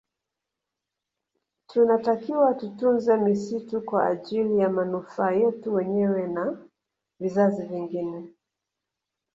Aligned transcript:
Tunatakiwa 1.67 2.53
tutunze 2.53 3.17
misitu 3.17 3.81
kwa 3.81 4.05
ajili 4.07 4.57
ya 4.59 4.69
manufaa 4.69 5.31
yetu 5.31 5.73
wenyewe 5.73 6.27
na 6.27 6.57
vizazi 7.19 7.63
vingine 7.65 8.33